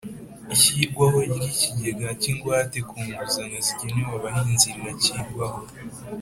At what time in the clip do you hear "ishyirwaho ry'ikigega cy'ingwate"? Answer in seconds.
0.55-2.77